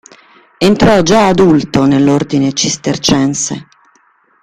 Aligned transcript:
Entrò 0.57 1.03
già 1.03 1.27
adulto 1.27 1.85
nell'Ordine 1.85 2.53
cistercense. 2.53 3.67